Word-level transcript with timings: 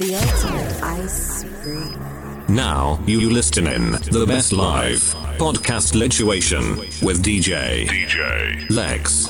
The 0.00 0.14
ultimate 0.14 0.82
ice 0.82 1.44
cream. 1.60 2.46
Now 2.48 2.98
you 3.06 3.28
listen 3.28 3.66
in 3.66 3.90
the 3.90 4.24
best 4.26 4.50
live 4.50 5.02
podcast 5.36 5.92
lituation 5.92 6.78
with 7.02 7.22
DJ 7.22 7.86
DJ 7.86 8.70
Lex. 8.70 9.28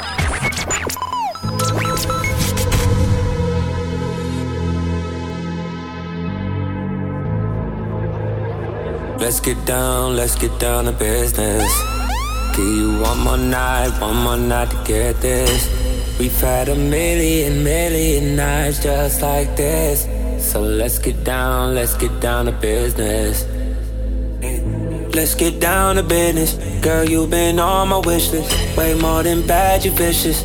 Let's 9.21 9.41
get 9.41 9.65
down, 9.67 10.15
let's 10.15 10.37
get 10.37 10.57
down 10.61 10.85
to 10.85 10.93
business. 10.93 11.73
Give 12.55 12.65
you 12.65 13.01
one 13.01 13.19
more 13.19 13.37
night, 13.37 13.91
one 14.01 14.23
more 14.23 14.37
night 14.37 14.71
to 14.71 14.85
get 14.85 15.21
this. 15.21 15.69
We've 16.21 16.41
had 16.41 16.69
a 16.69 16.77
million, 16.77 17.65
million 17.65 18.37
nights 18.37 18.80
just 18.80 19.21
like 19.21 19.57
this. 19.57 20.06
So 20.40 20.62
let's 20.62 20.98
get 20.98 21.22
down, 21.22 21.74
let's 21.74 21.94
get 21.94 22.18
down 22.18 22.46
to 22.46 22.52
business. 22.52 23.46
Let's 25.14 25.34
get 25.34 25.60
down 25.60 25.96
to 25.96 26.02
business. 26.02 26.54
Girl, 26.82 27.04
you've 27.04 27.30
been 27.30 27.60
on 27.60 27.88
my 27.88 27.98
wish 27.98 28.30
list. 28.32 28.50
Way 28.76 28.94
more 28.94 29.22
than 29.22 29.46
bad, 29.46 29.84
you 29.84 29.90
vicious. 29.90 30.42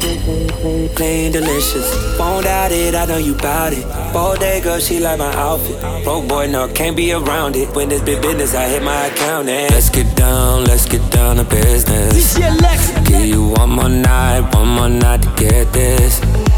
Clean, 0.95 1.31
delicious. 1.31 2.20
Won't 2.20 2.44
doubt 2.45 2.71
it, 2.71 2.94
I 2.94 3.05
know 3.05 3.18
you 3.18 3.35
bout 3.35 3.73
it. 3.73 3.85
Bodega, 4.13 4.63
girl, 4.63 4.80
she 4.80 4.99
like 4.99 5.18
my 5.18 5.34
outfit. 5.34 5.80
Broke 6.04 6.27
boy, 6.27 6.48
no, 6.48 6.68
can't 6.68 6.98
be 6.98 7.13
around 7.13 7.55
it. 7.55 7.73
When 7.76 7.90
it's 7.91 8.04
big 8.04 8.21
business, 8.21 8.54
I 8.54 8.68
hit 8.68 8.84
my 8.84 9.05
account 9.05 9.48
and 9.48 9.71
let's 9.71 9.90
get 9.90 10.16
down, 10.18 10.66
let's 10.66 10.85
get 10.85 11.09
down 11.12 11.38
to 11.38 11.46
business. 11.46 12.38
Give 13.07 13.26
you 13.26 13.48
one 13.48 13.70
more 13.70 13.90
night, 13.90 14.54
one 14.54 14.68
more 14.68 14.90
night 14.90 15.21
to 15.21 15.30
get 15.38 15.71
this. 15.71 16.20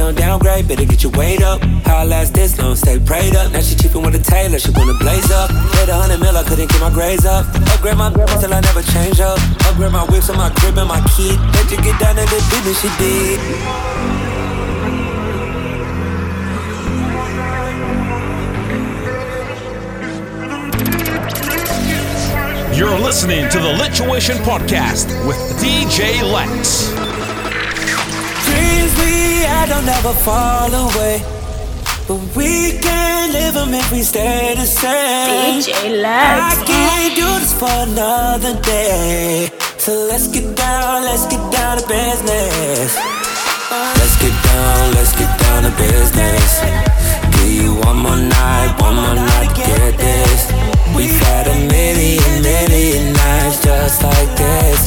Don't 0.00 0.16
downgrade, 0.16 0.66
better 0.66 0.86
get 0.86 1.02
your 1.02 1.12
weight 1.12 1.42
up. 1.42 1.60
How 1.84 1.98
I 1.98 2.04
last 2.04 2.32
this 2.32 2.58
long, 2.58 2.74
stay 2.74 2.98
prayed 2.98 3.36
up. 3.36 3.52
Now 3.52 3.60
she 3.60 3.74
cheapin' 3.74 4.00
with 4.00 4.14
a 4.14 4.18
tailor, 4.18 4.58
she 4.58 4.70
wanna 4.70 4.94
blaze 4.94 5.30
up. 5.30 5.50
Paid 5.74 5.90
a 5.90 5.94
hundred 5.94 6.20
mil, 6.20 6.34
I 6.34 6.42
couldn't 6.42 6.70
get 6.72 6.80
my 6.80 6.88
grades 6.88 7.26
up. 7.26 7.44
Upgrade 7.74 7.98
my 7.98 8.08
till 8.40 8.54
I 8.54 8.60
never 8.60 8.80
change 8.80 9.20
up. 9.20 9.38
Upgrade 9.68 9.92
my 9.92 10.04
whips 10.06 10.30
and 10.30 10.38
my 10.38 10.48
crib 10.56 10.78
and 10.78 10.88
my 10.88 11.02
key. 11.12 11.36
Let 11.52 11.70
you 11.70 11.76
get 11.84 12.00
down 12.00 12.16
to 12.16 12.22
the 12.24 12.40
business 12.48 12.80
she 12.80 12.88
did. 12.96 13.40
You're 22.74 22.98
listening 22.98 23.50
to 23.50 23.58
the 23.58 23.74
Lituation 23.76 24.36
Podcast 24.48 25.12
with 25.28 25.36
DJ 25.60 26.22
Lex. 26.22 27.09
Dreams 28.70 28.94
we 29.02 29.42
had 29.50 29.68
don't 29.68 29.84
never 29.84 30.12
fall 30.26 30.70
away. 30.70 31.22
But 32.06 32.20
we 32.36 32.78
can 32.78 33.32
live 33.32 33.54
them 33.54 33.74
if 33.74 33.90
we 33.90 34.02
stay 34.02 34.54
the 34.54 34.66
same. 34.66 35.60
DJ 35.60 36.04
I 36.04 36.54
can't 36.66 37.14
do 37.16 37.28
this 37.42 37.52
for 37.52 37.76
another 37.90 38.54
day. 38.62 39.50
So 39.78 39.92
let's 40.10 40.28
get 40.28 40.54
down, 40.56 41.02
let's 41.02 41.26
get 41.26 41.42
down 41.50 41.78
to 41.78 41.86
business. 41.88 42.94
Let's 43.98 44.16
get 44.22 44.34
down, 44.50 44.94
let's 44.94 45.12
get 45.18 45.30
down 45.42 45.62
to 45.66 45.72
business. 45.76 46.50
Give 47.34 47.50
you 47.50 47.74
one 47.88 47.98
more 47.98 48.22
night, 48.38 48.70
one 48.78 48.94
more 48.94 49.14
night 49.14 49.50
to 49.50 49.62
get 49.66 49.98
this. 49.98 50.40
We've 50.94 51.20
had 51.30 51.46
a 51.48 51.58
million, 51.74 52.42
million 52.42 53.12
nights 53.14 53.64
just 53.64 54.02
like 54.02 54.30
this. 54.36 54.78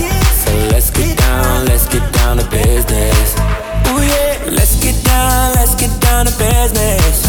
So 0.44 0.52
let's 0.72 0.90
get 0.90 1.18
down, 1.18 1.66
let's 1.66 1.88
get 1.88 2.06
down 2.14 2.38
to 2.38 2.46
business. 2.50 3.43
Down 6.24 6.32
to 6.32 6.38
business. 6.38 7.26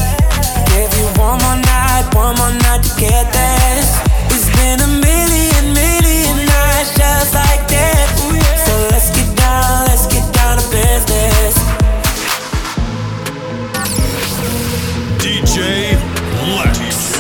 Give 0.71 0.93
you 0.99 1.07
one 1.19 1.39
more 1.43 1.57
night, 1.57 2.09
one 2.15 2.37
more 2.37 2.53
night 2.63 2.83
to 2.83 3.01
get 3.01 3.33
this. 3.33 3.87
It's 4.31 4.49
been 4.57 4.81
a 4.81 4.87
million, 4.87 5.75
million 5.75 6.47
nights 6.47 6.95
just 6.97 7.35
like 7.35 7.67
this. 7.69 8.11
So 8.67 8.73
let's 8.91 9.11
get 9.11 9.37
down, 9.37 9.87
let's 9.87 10.07
get 10.07 10.27
down 10.35 10.59
to 10.59 10.65
business. 10.71 11.55
DJ 15.19 15.97
Lex. 16.57 17.17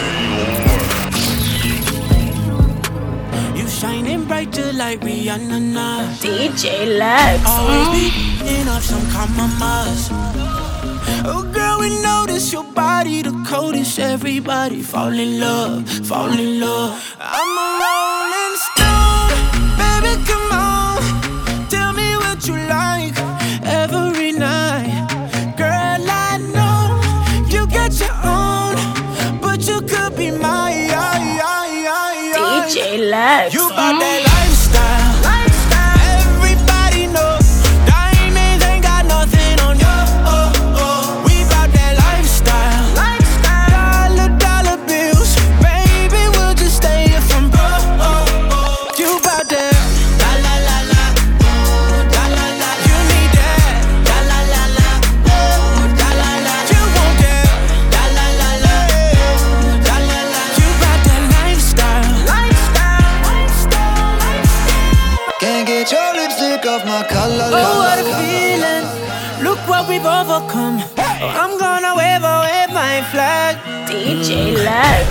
You 3.56 3.68
shining 3.68 4.24
bright 4.24 4.52
just 4.52 4.74
like 4.74 5.00
Rihanna 5.00 5.60
now. 5.60 6.12
DJ 6.20 6.98
Lex. 6.98 7.42
Always 7.46 7.88
mm. 7.88 8.42
beating 8.44 8.68
up 8.68 8.82
some 8.82 9.06
compromise. 9.10 10.33
Oh 11.26 11.42
girl, 11.52 11.80
we 11.80 11.88
notice 12.02 12.52
your 12.52 12.64
body 12.64 13.22
the 13.22 13.32
coldest. 13.48 13.98
Everybody 13.98 14.82
fall 14.82 15.12
in 15.12 15.40
love, 15.40 15.88
fall 16.06 16.30
in 16.30 16.60
love. 16.60 17.16
I'm 17.18 17.58
a 17.58 18.13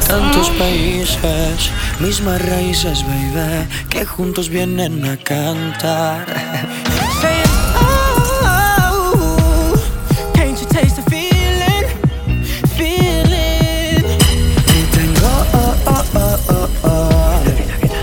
Tantos 0.07 0.49
países, 0.51 1.71
mismas 1.99 2.41
raíces, 2.41 3.03
baby, 3.03 3.67
que 3.89 4.05
juntos 4.05 4.49
vienen 4.49 5.03
a 5.05 5.17
cantar. 5.17 6.25
Saying, 7.21 7.43
oh, 7.81 9.75
can't 10.33 10.59
you 10.59 10.67
taste 10.67 10.97
the 10.97 11.03
feeling? 11.09 11.87
Feeling. 12.77 14.05
Y 14.67 14.83
tengo 14.91 15.31
oh, 15.53 15.75
oh, 15.87 16.03
oh, 16.15 16.37
oh, 16.49 16.69
oh, 16.83 17.41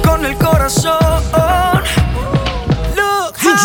con 0.03 0.25
el 0.25 0.37
corazón. 0.37 0.99
Look, 2.97 3.37
how 3.37 3.57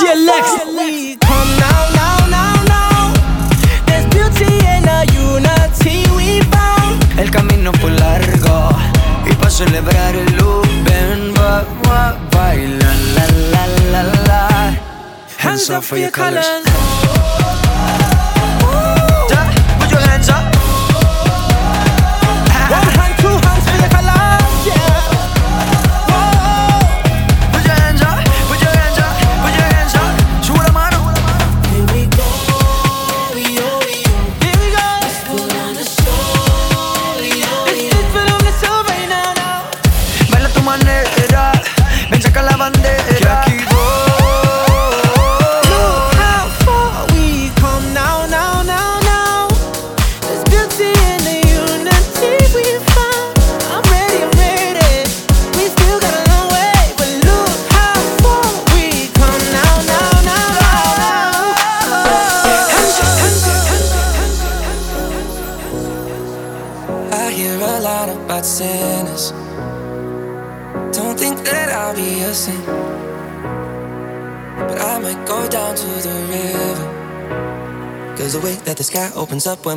for 15.86 15.98
your 15.98 16.10
colors. 16.10 16.46
Yeah, 16.46 17.15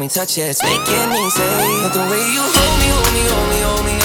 touch 0.09 0.39
it. 0.39 0.43
It's 0.43 0.63
making 0.63 1.11
me 1.11 1.31
say 1.31 1.89
the 1.93 2.01
way 2.11 2.25
you 2.33 2.43
hold 2.43 2.79
me, 2.81 2.89
hold 2.89 3.13
me, 3.15 3.23
hold 3.29 3.49
me, 3.51 3.61
hold 3.61 3.87
me. 3.87 3.98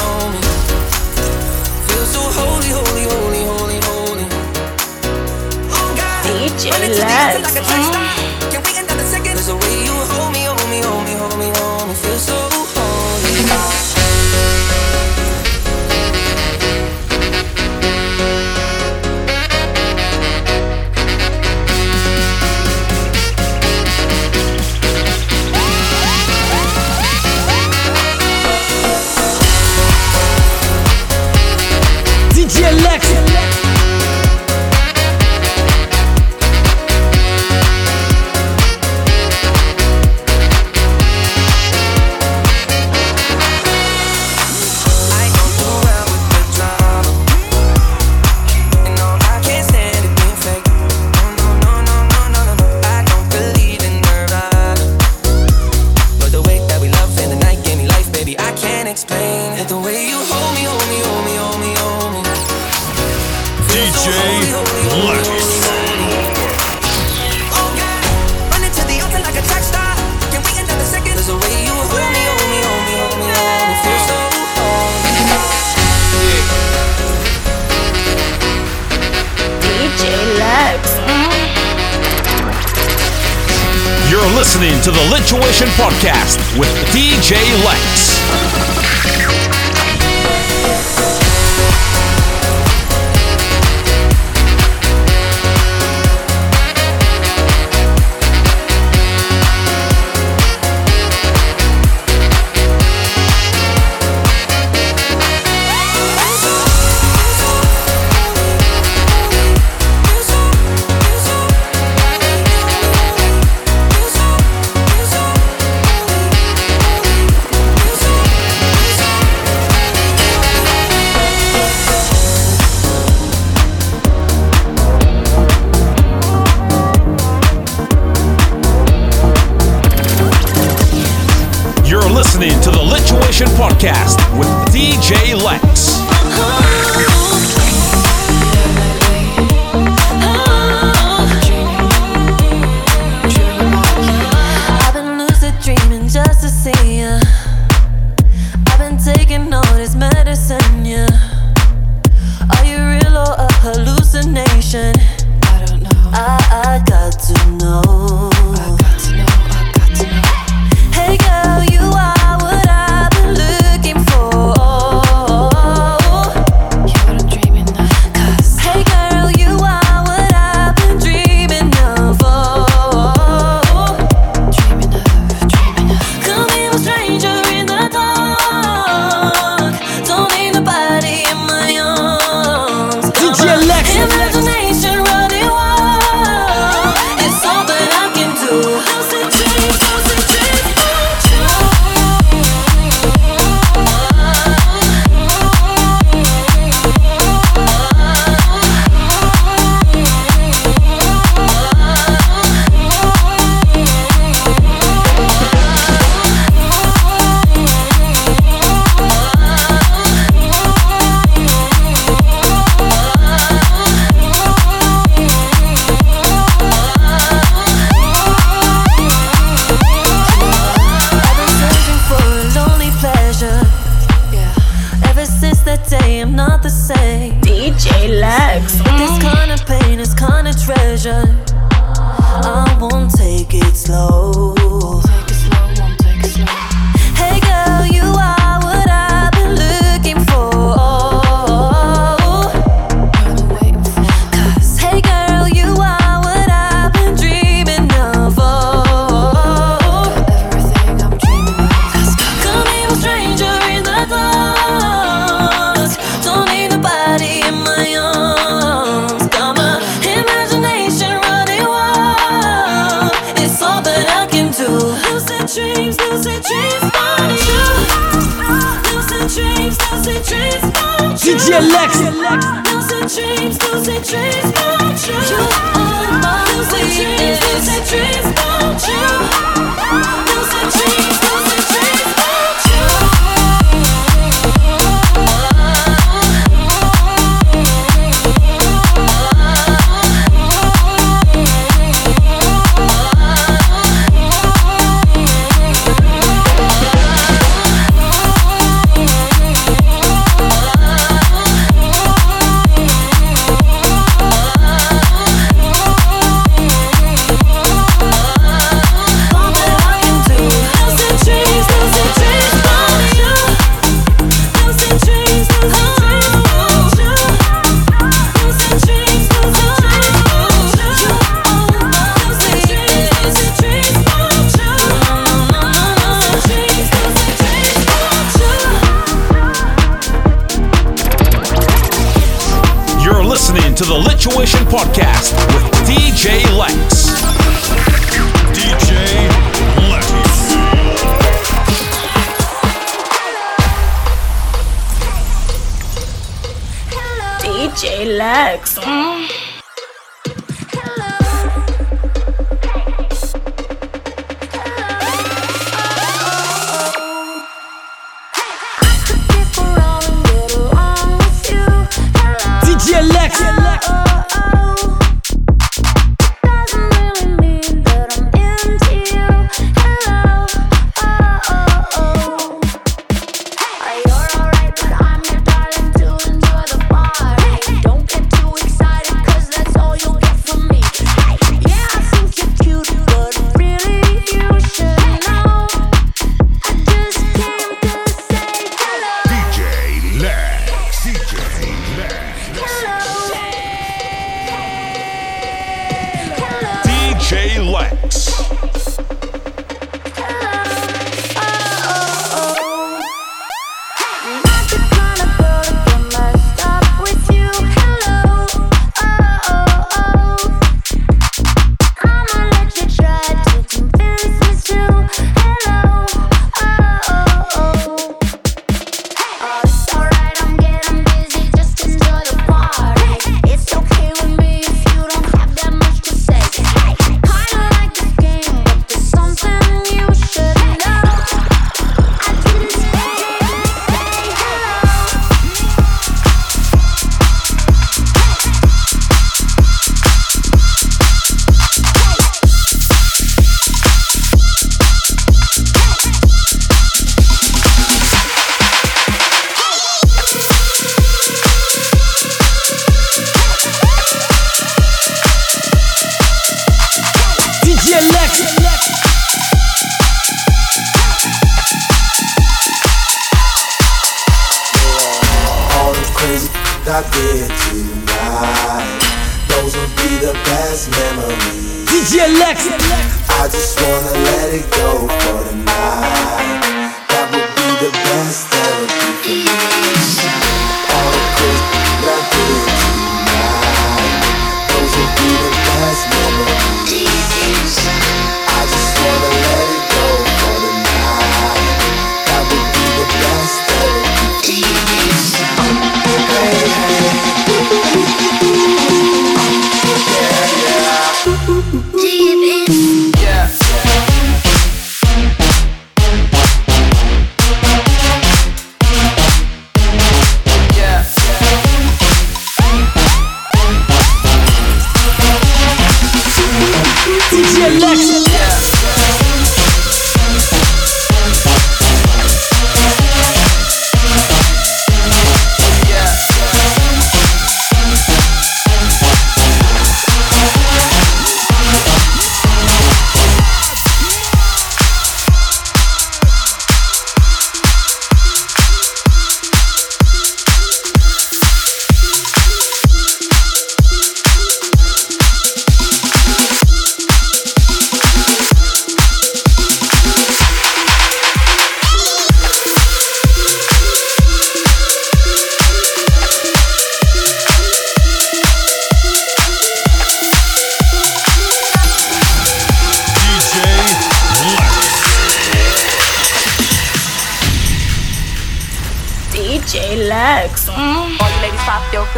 J. 87.23 87.62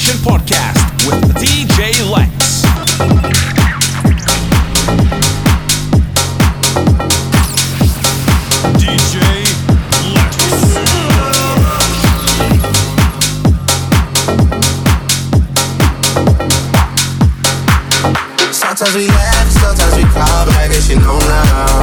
Lituation 0.00 0.16
Podcast 0.24 1.06
with 1.06 1.20
DJ 1.36 1.92
Lex. 2.10 2.62
DJ 8.80 9.20
Lex. 10.14 11.40
Sometimes 18.52 18.94
we 18.94 19.06
laugh, 19.08 19.48
sometimes 19.50 19.96
we 19.96 20.02
cry, 20.04 20.44
but 20.46 20.54
I 20.56 20.68
guess 20.68 20.88
you 20.88 20.96
know 20.96 21.18
now, 21.18 21.79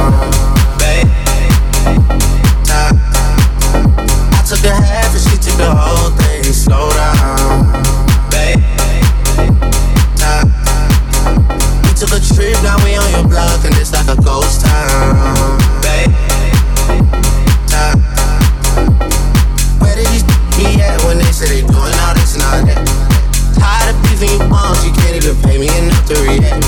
3 26.08 26.40
a.m. 26.40 26.60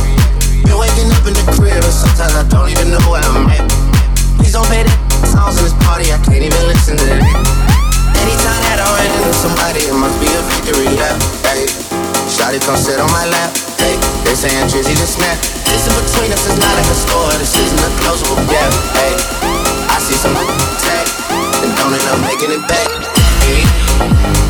Been 0.68 0.76
waking 0.76 1.09
up 1.16 1.24
in 1.24 1.33
the 1.33 1.44
crib, 1.57 1.81
and 1.81 1.96
sometimes 1.96 2.37
I 2.37 2.44
don't 2.53 2.68
even 2.68 2.92
know 2.92 3.00
where 3.09 3.24
I'm 3.24 3.48
at. 3.48 3.64
Please 4.37 4.53
don't 4.53 4.68
pay 4.68 4.85
that 4.85 5.00
songs 5.24 5.57
in 5.57 5.64
this 5.64 5.72
party, 5.81 6.12
I 6.12 6.20
can't 6.20 6.44
even 6.44 6.61
listen 6.68 7.00
to 7.00 7.05
that. 7.09 7.24
Anytime 8.20 8.61
that 8.68 8.85
I 8.85 8.87
run 8.92 9.09
into 9.09 9.33
somebody, 9.33 9.88
it 9.88 9.96
must 9.96 10.20
be 10.20 10.29
a 10.29 10.44
victory 10.44 10.92
lap. 10.92 11.16
Hey, 11.40 11.64
Shotty 12.29 12.61
come 12.61 12.76
sit 12.76 13.00
on 13.00 13.09
my 13.09 13.24
lap. 13.33 13.57
Hey, 13.81 13.96
they 14.29 14.37
saying 14.37 14.68
Drizzy 14.68 14.92
to 14.92 15.09
snap. 15.09 15.40
This 15.64 15.88
in 15.88 15.96
between 15.96 16.37
us 16.37 16.44
is 16.44 16.61
not 16.61 16.76
like 16.76 16.90
a 16.92 16.98
store, 17.00 17.33
this 17.40 17.57
isn't 17.57 17.81
a 17.81 17.90
closable 18.05 18.44
gap. 18.44 18.68
Hey, 18.92 19.16
I 19.88 19.96
see 20.05 20.20
some 20.20 20.37
tag, 20.85 21.09
and 21.64 21.72
don't 21.81 21.96
end 21.96 22.05
up 22.12 22.20
making 22.29 22.53
it 22.53 22.61
back. 22.68 22.92
Hey. 23.48 24.49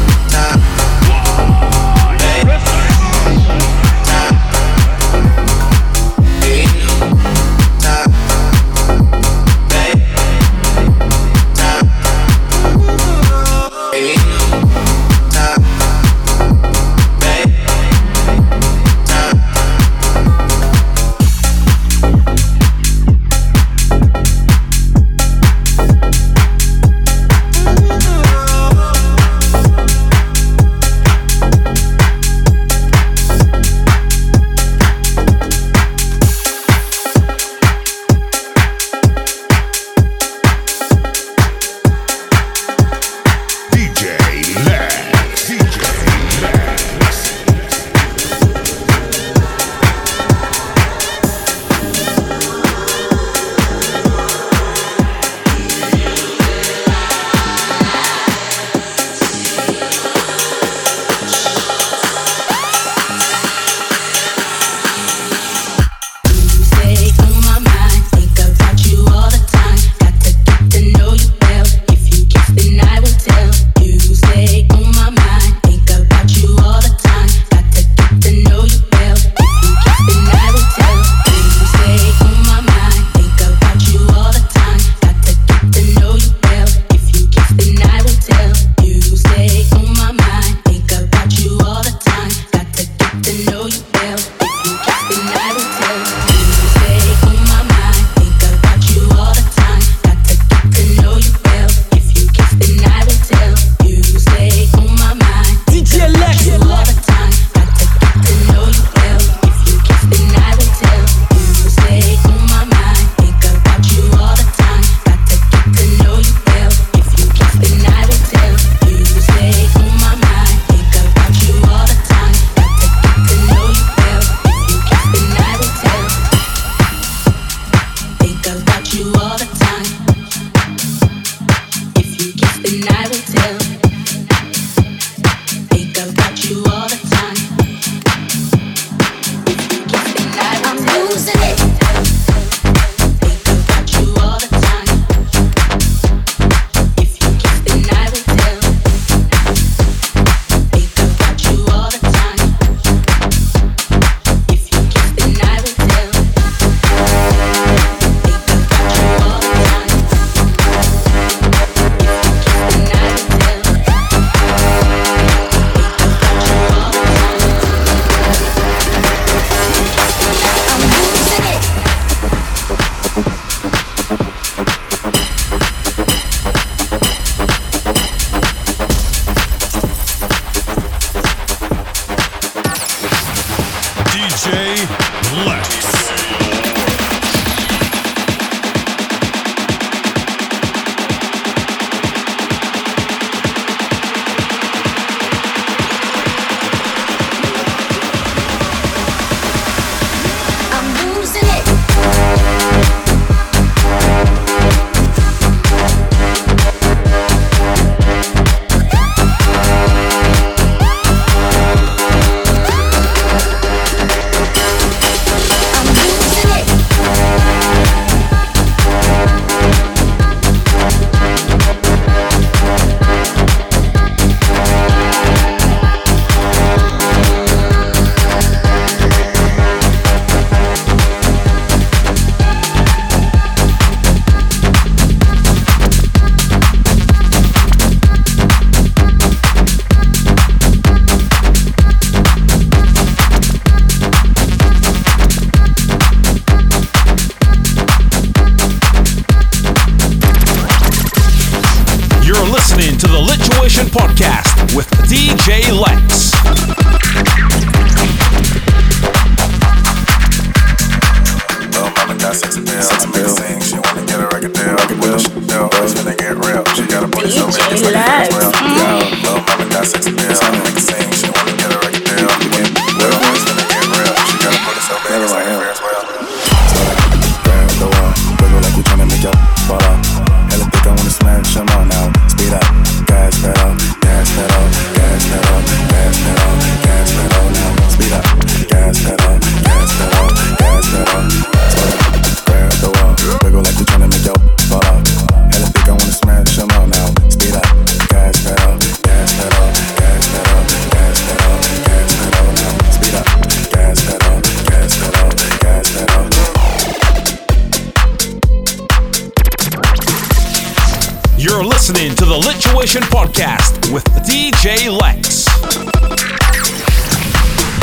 listening 311.92 312.14
to 312.14 312.24
the 312.24 312.38
Lituation 312.38 313.00
Podcast 313.10 313.92
with 313.92 314.04
DJ 314.24 314.90
Lex. 314.90 315.46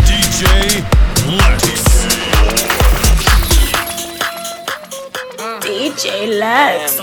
DJ 0.08 0.44
Lex. 1.36 2.06
DJ 5.62 6.40
Lex. 6.40 6.94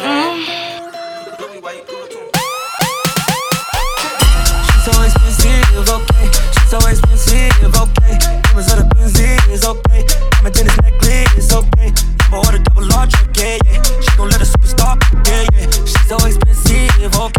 She's 4.70 4.88
always 4.94 5.12
so 5.12 5.20
expensive, 5.26 5.88
okay. 5.88 6.26
She's 6.54 6.72
always 6.72 6.98
so 6.98 7.04
expensive, 7.04 7.74
okay. 7.74 8.18
Diamonds 8.42 8.72
on 8.72 8.78
the 8.78 8.86
Benzies, 8.94 9.64
okay. 9.64 10.00
Diamond 10.30 10.54
tennis 10.54 10.76
necklace, 10.80 11.52
okay. 11.52 11.92
Number 12.22 12.38
order 12.38 12.58
double 12.58 12.86
large, 12.88 13.14
okay, 13.28 13.58
yeah. 13.66 13.82
She 13.82 14.16
gon' 14.16 14.30
let 14.30 14.40
a 14.40 14.44
superstar, 14.44 14.96
yeah, 15.26 15.44
yeah. 15.52 15.70
She's 15.84 16.12
always. 16.12 16.36
expensive. 16.36 16.43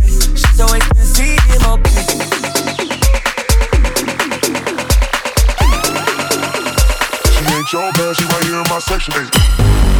She's 0.04 0.56
so 0.56 0.66
expensive. 0.76 1.16
She 1.16 1.24
ain't 7.52 7.74
your 7.74 7.92
man, 7.98 8.14
she 8.14 8.26
right 8.26 8.44
here 8.44 8.58
in 8.58 8.64
my 8.70 8.80
section, 8.80 9.14
baby. 9.16 9.95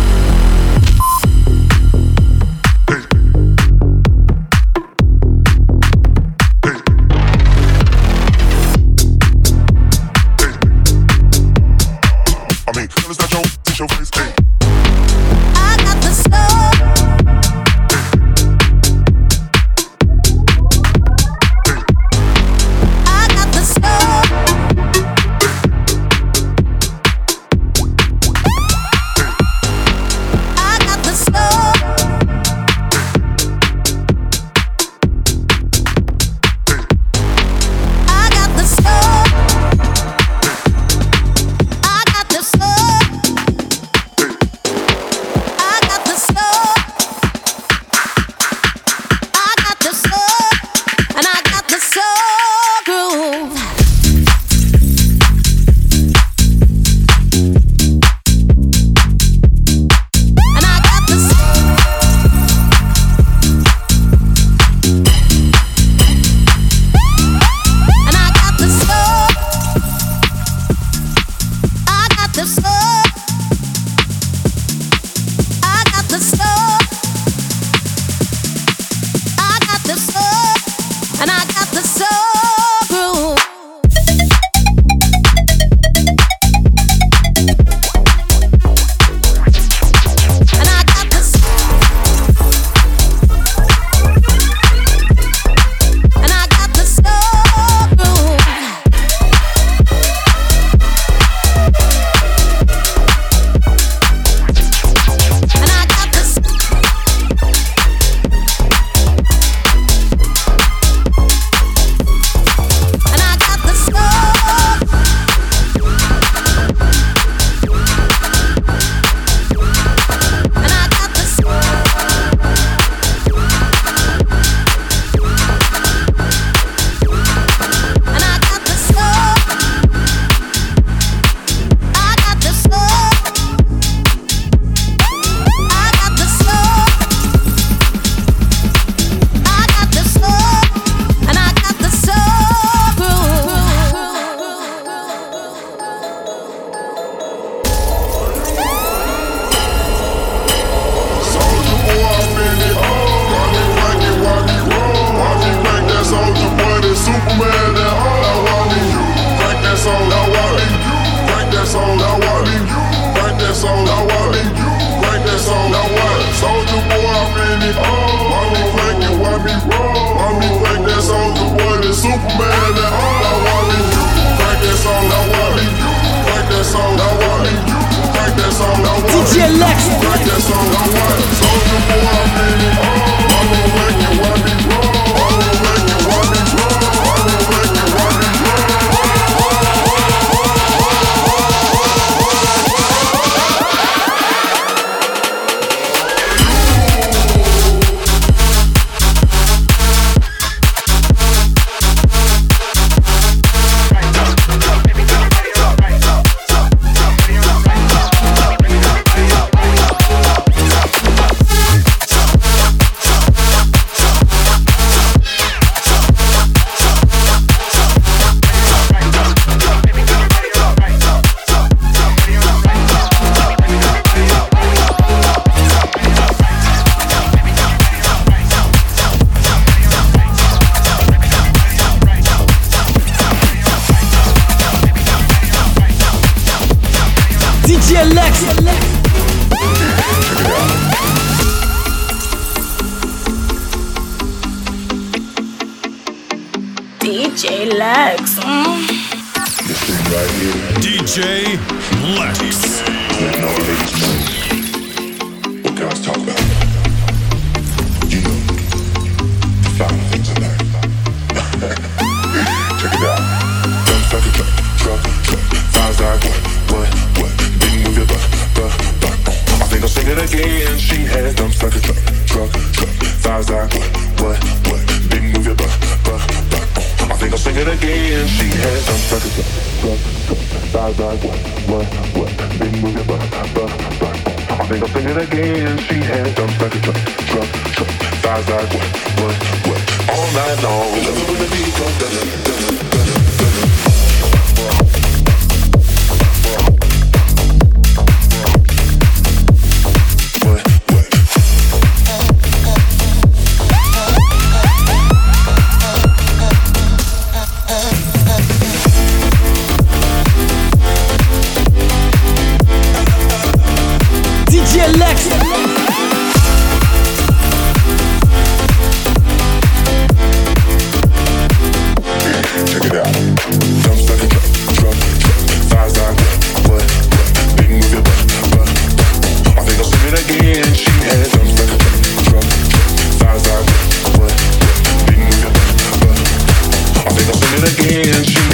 Again. 337.66 338.45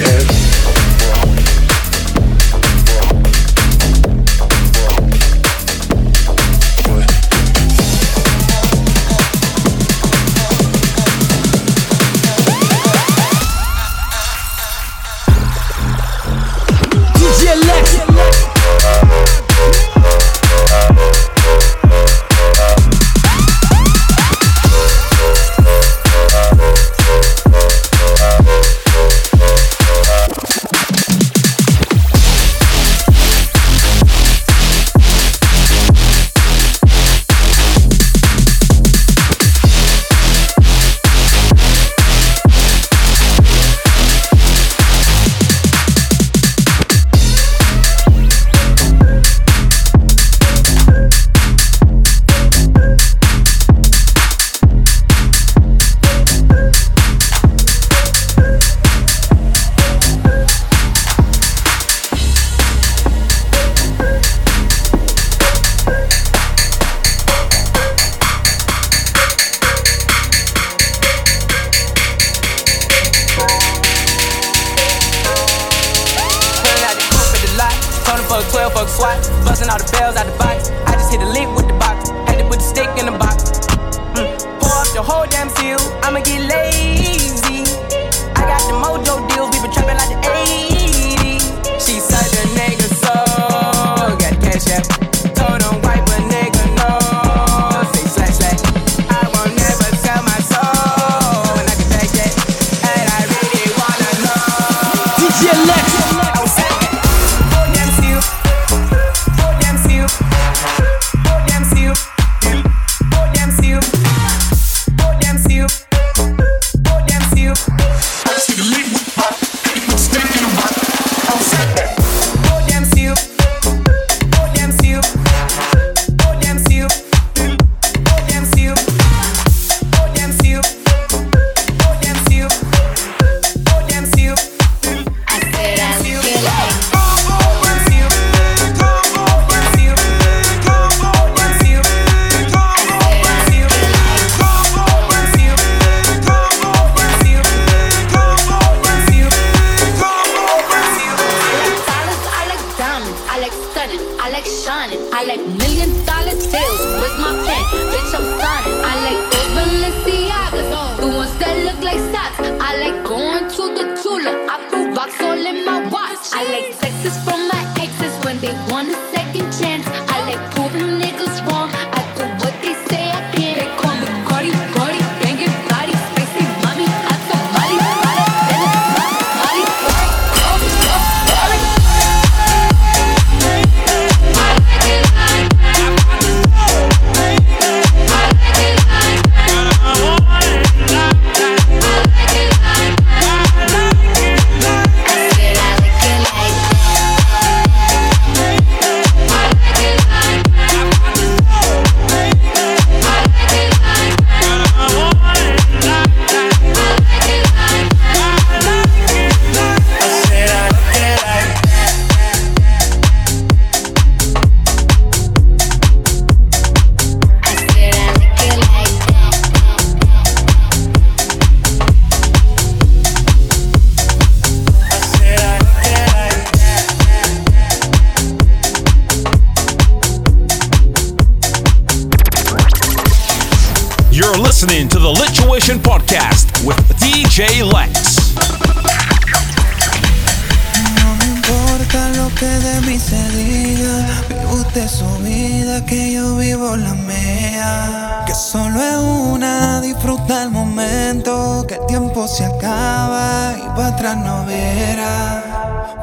no. 254.16 254.45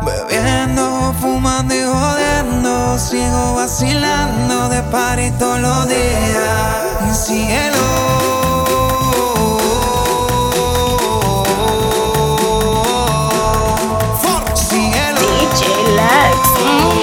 Bebiendo, 0.02 1.14
fumando 1.20 1.74
y 1.74 1.82
jodiendo, 1.82 2.98
sigo 2.98 3.54
vacilando 3.54 4.68
de 4.68 4.82
par 4.84 5.18
y 5.18 5.30
todos 5.32 5.60
los 5.60 5.88
días. 5.88 7.06
Mi 7.06 7.14
cielo. 7.14 7.78
Relax. 15.88 16.97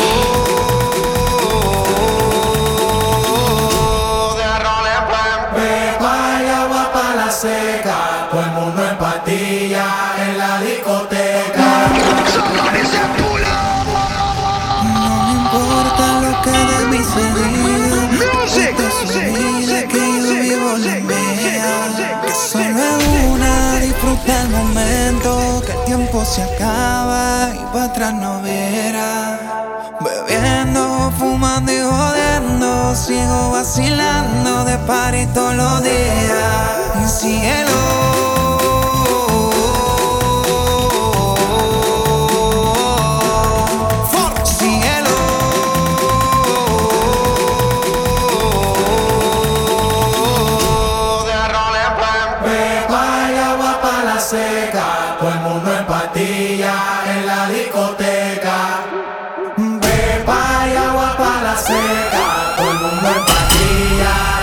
Se 26.25 26.41
acaba 26.41 27.49
y 27.53 27.63
para 27.71 27.85
atrás 27.85 28.13
no 28.13 28.41
verá. 28.41 29.39
Bebiendo, 30.01 31.11
fumando 31.17 31.71
y 31.71 31.79
jodiendo. 31.79 32.95
Sigo 32.95 33.51
vacilando 33.51 34.65
de 34.65 34.77
party 34.79 35.27
todos 35.27 35.55
los 35.55 35.83
días. 35.83 37.19
Cielo. 37.19 38.24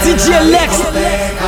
DJ 0.05 0.41
Lex. 0.51 1.42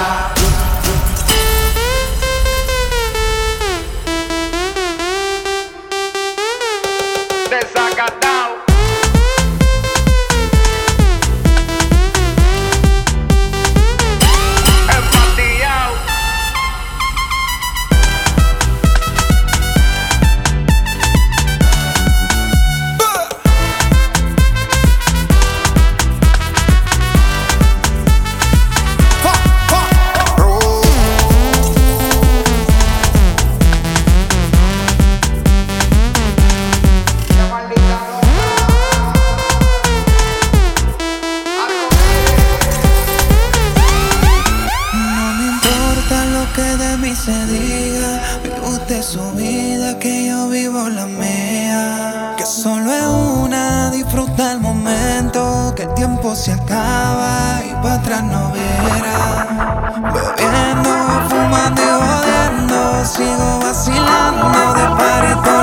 Que 46.52 46.62
de 46.62 46.96
mí 46.98 47.14
se 47.14 47.46
diga. 47.46 48.20
Vive 48.42 48.60
usted 48.68 49.02
su 49.02 49.30
vida, 49.32 49.98
que 49.98 50.26
yo 50.26 50.48
vivo 50.48 50.88
la 50.88 51.06
mía. 51.06 52.34
Que 52.36 52.44
solo 52.44 52.92
es 52.92 53.06
una, 53.06 53.90
disfruta 53.90 54.52
el 54.52 54.60
momento. 54.60 55.72
Que 55.76 55.84
el 55.84 55.94
tiempo 55.94 56.34
se 56.34 56.52
acaba 56.52 57.62
y 57.64 57.72
para 57.82 57.94
atrás 57.94 58.22
no 58.24 58.52
verá. 58.52 59.46
Bebiendo, 60.12 60.90
fumando 61.28 61.82
y 61.82 61.92
jodiendo. 62.02 63.04
Sigo 63.04 63.60
vacilando 63.60 64.74
de 64.74 64.84
party 64.96 65.53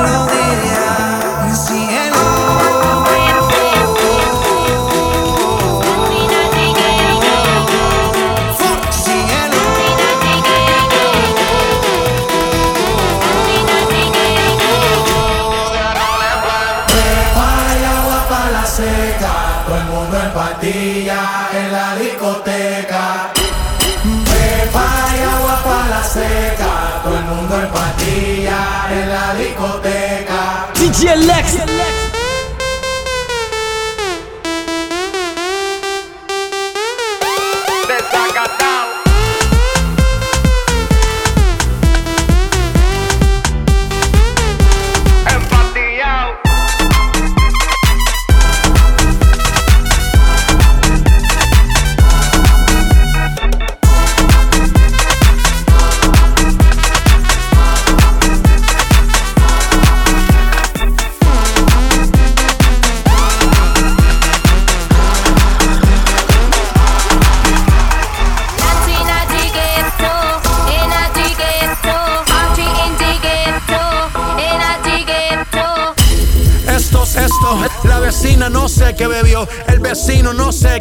en 20.63 21.71
la 21.71 21.95
discoteca. 21.95 23.33
Pepa 23.33 24.87
y 25.17 25.23
agua 25.23 25.61
para 25.63 25.87
la 25.87 26.03
seca, 26.03 27.01
todo 27.03 27.17
el 27.17 27.23
mundo 27.23 27.55
en 27.61 27.67
patilla 27.69 28.87
en 28.91 29.09
la 29.09 29.33
discoteca. 29.33 30.67
DJ 30.75 31.15
Lex. 31.17 32.00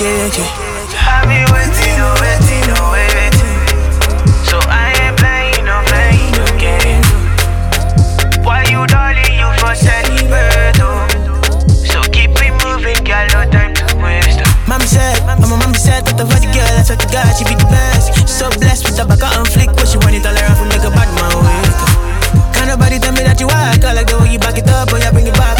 it. 0.00 0.38
I 0.94 1.20
be 1.28 1.44
waiting, 1.52 2.00
waiting, 2.22 2.64
waiting, 2.92 3.60
so 4.48 4.56
I 4.64 4.94
ain't 5.04 5.16
playing 5.20 5.64
no 5.68 5.82
playing 5.90 6.32
no 6.32 6.46
games. 6.56 7.08
Why 8.40 8.64
you, 8.72 8.86
darling, 8.88 9.36
you 9.36 9.48
frustrated? 9.60 10.78
So 11.84 12.00
keep 12.08 12.32
it 12.40 12.54
moving, 12.64 13.04
girl, 13.04 13.26
no 13.36 13.44
time 13.50 13.74
to 13.74 13.84
waste. 14.00 14.40
Mama 14.66 14.86
said, 14.86 15.20
"My 15.26 15.36
mama 15.36 15.76
said, 15.76 16.06
the 16.06 16.24
girl, 16.56 16.68
that's 16.76 16.88
what 16.88 16.98
she 17.36 17.44
be 17.44 17.54
the 17.54 17.68
best. 17.68 18.28
So 18.28 18.48
blessed 18.60 18.88
with 18.88 18.96
back 19.04 19.22
flick, 19.44 19.70
but 19.76 19.86
she 19.88 19.98
want 19.98 20.14
it 20.14 20.24
all 20.24 20.32
around 20.32 20.56
make. 21.44 21.68
Can 22.56 22.68
nobody 22.68 22.98
tell 22.98 23.12
me 23.12 23.22
that 23.28 23.40
you 23.40 23.48
act, 23.50 23.84
like 23.84 24.06
the 24.08 24.16
way 24.18 24.32
you 24.32 24.38
back 24.38 24.56
it 24.56 24.68
up, 24.68 24.88
boy, 24.88 25.04
I 25.04 25.10
bring 25.10 25.26
it 25.26 25.34
back. 25.34 25.51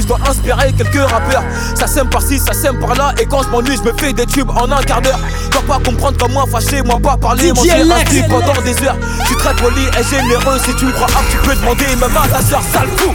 je 0.00 0.06
dois 0.06 0.18
inspirer 0.28 0.72
quelques 0.72 1.10
rappeurs. 1.10 1.42
Ça 1.74 1.86
sème 1.86 2.08
par-ci, 2.08 2.38
ça 2.38 2.52
sème 2.52 2.78
par-là, 2.78 3.14
et 3.20 3.26
quand 3.26 3.42
je 3.42 3.48
m'ennuie, 3.48 3.76
je 3.76 3.90
me 3.90 3.96
fais 3.96 4.12
des 4.12 4.26
tubes 4.26 4.50
en 4.50 4.70
un 4.70 4.82
quart 4.82 5.00
d'heure. 5.00 5.18
Dois 5.50 5.62
pas 5.62 5.78
comprendre 5.84 6.18
comme 6.18 6.32
moi, 6.32 6.44
fâché, 6.50 6.82
moi 6.82 6.98
pas 6.98 7.16
parler, 7.16 7.52
manger 7.52 7.72
un 7.72 8.28
pendant 8.28 8.60
des 8.62 8.82
heures. 8.84 8.96
Je 9.22 9.26
suis 9.26 9.36
très 9.36 9.54
poli 9.54 9.82
et 9.98 10.04
généreux, 10.04 10.58
si 10.64 10.74
tu 10.76 10.86
me 10.86 10.92
crois, 10.92 11.06
tu 11.30 11.36
peux 11.38 11.54
demander 11.54 11.84
même 12.00 12.16
à 12.16 12.28
ta 12.28 12.42
soeur, 12.42 12.62
sale 12.72 12.88
fou. 12.96 13.14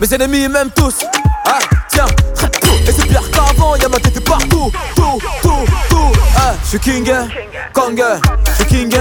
Mes 0.00 0.14
ennemis, 0.14 0.48
même 0.48 0.70
tous. 0.74 1.04
Ah, 1.46 1.58
tiens, 1.88 2.06
et 2.86 2.92
c'est 2.92 3.06
pire 3.06 3.30
qu'avant, 3.30 3.76
y'a 3.76 3.88
ma 3.88 3.98
tête 3.98 4.24
partout. 4.24 4.70
Tout, 4.96 5.18
tout, 5.42 5.64
tout. 5.88 6.12
Ah, 6.36 6.54
je 6.64 6.68
suis 6.70 6.78
king, 6.80 7.10
hein. 7.10 7.28
kang, 7.72 8.00
hein. 8.00 8.20
je 8.46 8.52
suis 8.54 8.66
king. 8.66 8.91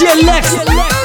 DJ 0.00 0.24
Lex. 0.24 0.99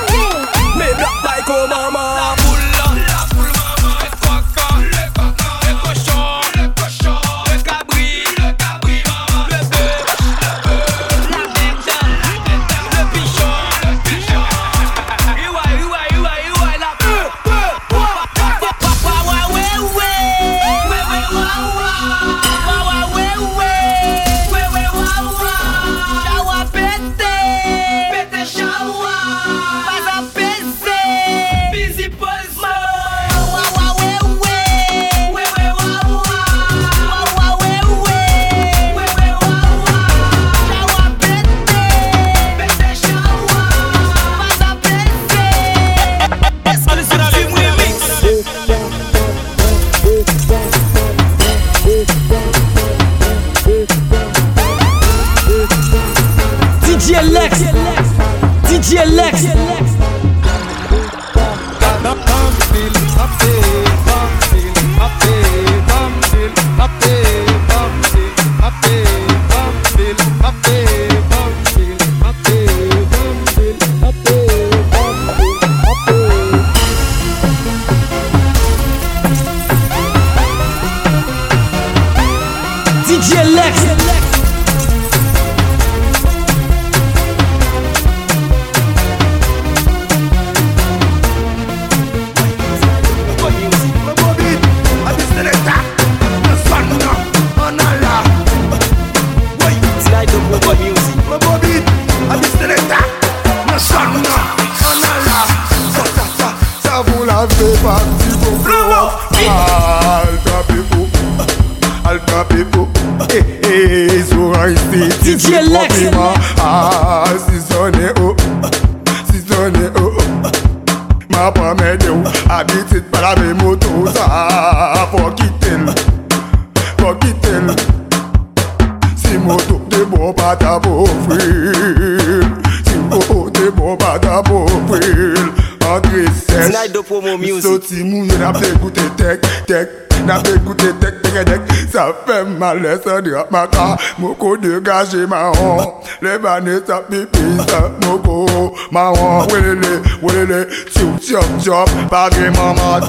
bada 130.45 130.79
bovril. 130.79 132.45
Si 132.85 132.95
mwote 132.97 133.71
bon 133.75 133.97
bada 133.97 134.41
bovril. 134.43 135.37
Andre 135.81 136.25
sech 136.47 137.61
Soti 137.61 138.03
mouye 138.03 138.37
na 138.37 138.51
ple 138.53 138.69
goute 138.81 139.05
tek, 139.17 139.41
tek. 139.67 139.89
Na 140.25 140.39
pe 140.41 140.51
koute 140.65 140.89
tek 141.01 141.21
teke 141.23 141.43
dek 141.45 141.61
Sa 141.93 142.05
fe 142.25 142.43
male 142.59 142.97
se 143.03 143.21
drap 143.21 143.51
maka. 143.51 143.97
Moko 144.17 144.55
degaje 144.57 145.27
ma 145.27 145.51
an 145.51 145.91
Le 146.21 146.37
bane 146.39 146.79
sa 146.87 147.01
pipi 147.01 147.45
sa 147.67 147.81
moko 148.01 148.73
Ma 148.91 149.09
an 149.09 149.47
Welele, 149.49 150.01
welele 150.23 150.65
Choup, 150.93 151.19
choup, 151.21 151.49
choup 151.63 151.89
Bagre 152.09 152.49
mamat 152.57 153.03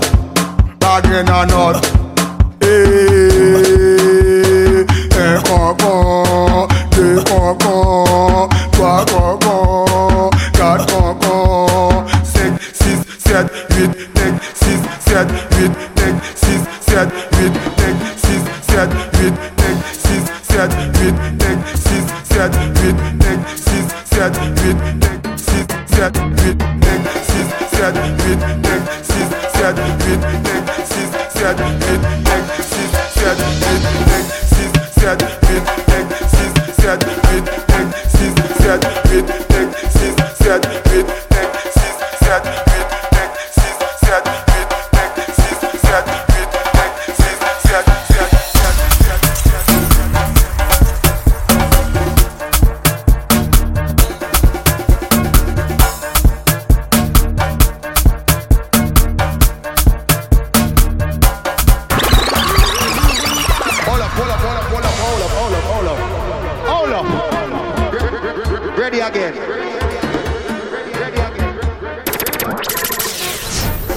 Bagre 0.80 1.22
nanot. 1.22 1.80
Eee 2.60 3.15
said, 31.46 31.60
it, 31.60 32.25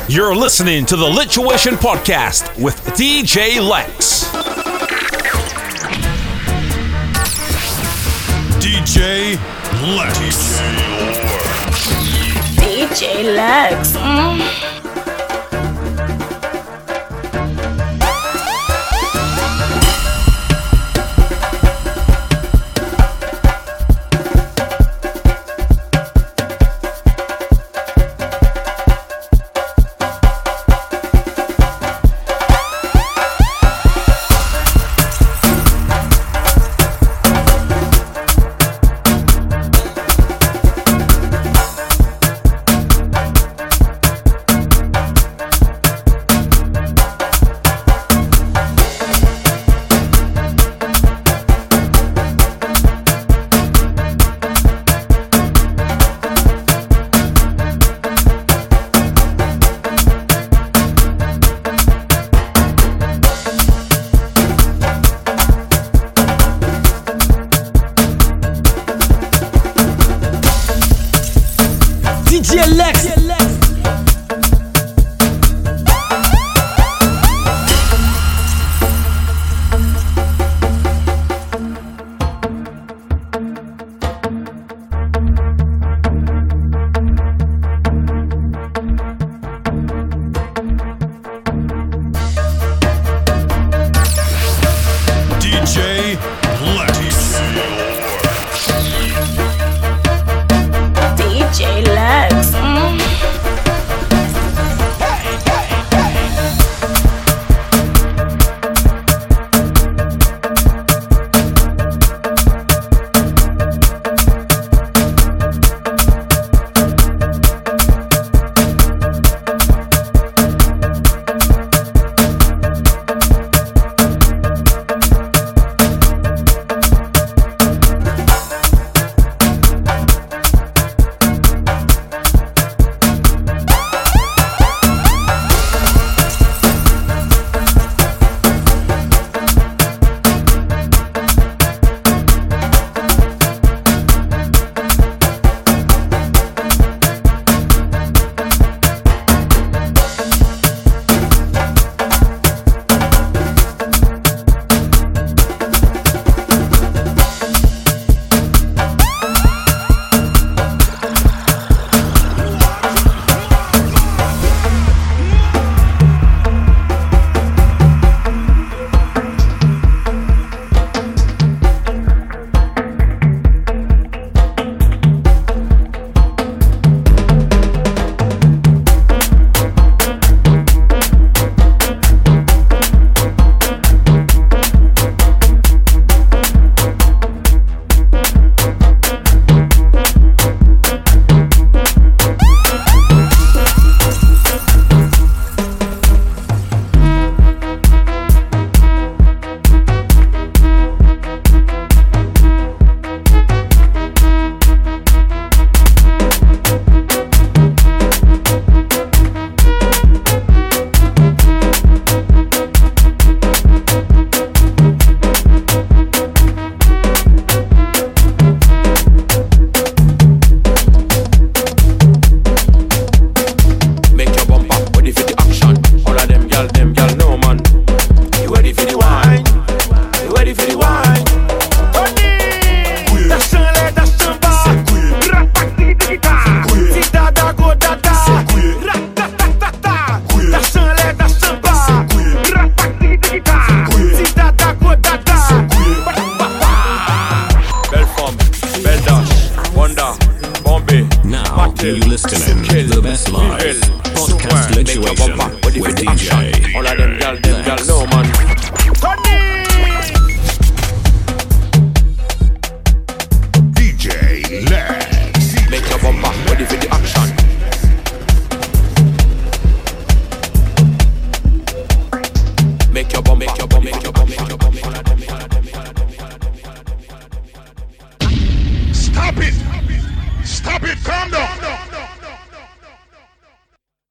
You're 0.10 0.36
listening 0.36 0.88
to 0.88 0.95
the 0.95 1.05
Lituation 1.05 1.74
Podcast 1.74 2.60
with 2.60 2.84
DJ 2.97 3.62
Lex. 3.62 4.26
DJ 8.57 9.36
Lex. 9.95 10.60
DJ 12.57 13.36
Lex. 13.36 13.91
Mm. 13.91 14.68